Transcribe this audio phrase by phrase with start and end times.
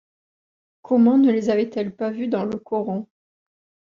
[0.81, 3.07] Comment ne les avait-elle pas vus dans le coron?